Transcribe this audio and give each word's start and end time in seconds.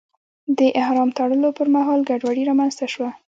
د 0.57 0.59
احرام 0.81 1.09
تړلو 1.17 1.49
پر 1.57 1.67
مهال 1.75 1.99
ګډوډي 2.09 2.43
رامنځته 2.49 2.85
شوه. 2.93 3.09